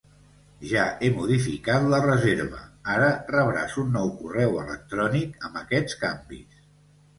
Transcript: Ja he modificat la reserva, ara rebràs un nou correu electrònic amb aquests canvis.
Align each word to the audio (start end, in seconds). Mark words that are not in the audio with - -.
Ja 0.69 0.85
he 1.07 1.11
modificat 1.17 1.85
la 1.91 1.99
reserva, 2.05 2.63
ara 2.95 3.11
rebràs 3.35 3.77
un 3.85 3.93
nou 3.99 4.11
correu 4.25 4.59
electrònic 4.65 5.49
amb 5.51 5.63
aquests 5.65 6.03
canvis. 6.05 6.61